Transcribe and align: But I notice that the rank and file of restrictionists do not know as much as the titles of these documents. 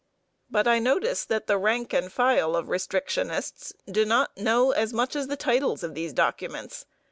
But 0.49 0.67
I 0.67 0.79
notice 0.79 1.25
that 1.25 1.45
the 1.45 1.59
rank 1.59 1.93
and 1.93 2.11
file 2.11 2.55
of 2.55 2.69
restrictionists 2.69 3.71
do 3.85 4.03
not 4.03 4.35
know 4.35 4.71
as 4.71 4.93
much 4.93 5.15
as 5.15 5.27
the 5.27 5.37
titles 5.37 5.83
of 5.83 5.93
these 5.93 6.11
documents. 6.11 6.87